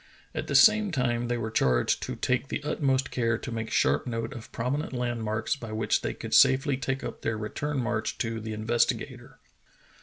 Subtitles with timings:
[0.33, 4.07] At the same time they were charged to take the utmost care to make sharp
[4.07, 8.39] note of prominent landmarks by which they could safely take up their return march to
[8.39, 9.37] the Investigator.